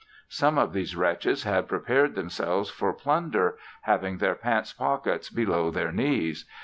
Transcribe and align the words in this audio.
Some 0.29 0.57
of 0.57 0.73
these 0.73 0.95
wretches 0.95 1.43
had 1.43 1.67
prepared 1.67 2.15
themselves 2.15 2.71
for 2.71 2.91
plunder, 2.91 3.59
having 3.81 4.17
their 4.17 4.33
pants' 4.33 4.73
pockets 4.73 5.29
below 5.29 5.69
their 5.69 5.91
knees. 5.91 6.43